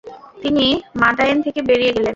তিনি 0.41 0.65
মাদায়েন 1.01 1.37
থেকে 1.45 1.59
বেরিয়ে 1.69 1.93
গেলেন। 1.95 2.09